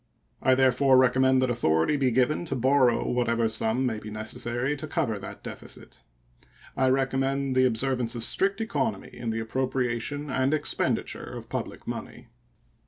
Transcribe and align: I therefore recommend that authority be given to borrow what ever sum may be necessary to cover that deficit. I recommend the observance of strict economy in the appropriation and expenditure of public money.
I 0.41 0.55
therefore 0.55 0.97
recommend 0.97 1.43
that 1.43 1.51
authority 1.51 1.95
be 1.95 2.09
given 2.09 2.43
to 2.45 2.55
borrow 2.55 3.07
what 3.07 3.29
ever 3.29 3.47
sum 3.47 3.85
may 3.85 3.99
be 3.99 4.09
necessary 4.09 4.75
to 4.77 4.87
cover 4.87 5.19
that 5.19 5.43
deficit. 5.43 6.01
I 6.75 6.89
recommend 6.89 7.55
the 7.55 7.65
observance 7.65 8.15
of 8.15 8.23
strict 8.23 8.61
economy 8.61 9.11
in 9.13 9.29
the 9.29 9.39
appropriation 9.39 10.31
and 10.31 10.55
expenditure 10.55 11.25
of 11.37 11.49
public 11.49 11.85
money. 11.85 12.29